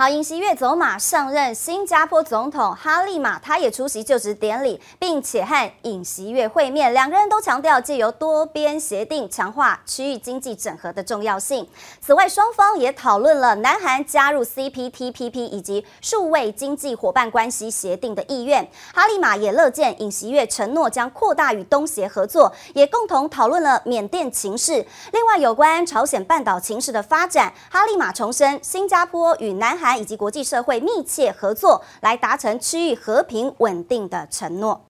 [0.00, 6.94] 好，尹锡悦走马上任新加坡总统，哈利玛他也出席就职典礼，并且和尹锡悦会面。
[6.94, 11.68] 两个人都强调借由多边协定强化区域经济整合的重要性。
[12.00, 18.70] 此外，双方也讨论了南韩加入 CPTPP 以及数位经济伙伴关系协定的意愿。
[18.94, 24.86] 哈利玛也乐见尹锡悦承诺将扩大与东协合作，也共同讨论了缅甸情势。
[25.10, 34.84] 另外，有关朝鲜半岛情势的发展，哈利玛重申新加坡与南韩以及国际社会密切合作，来达成区域和平稳定的承诺。